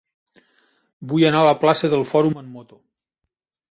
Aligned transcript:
Vull 1.13 1.27
anar 1.31 1.43
a 1.43 1.49
la 1.51 1.55
plaça 1.67 1.93
del 1.95 2.09
Fòrum 2.15 2.43
amb 2.45 2.53
moto. 2.59 2.85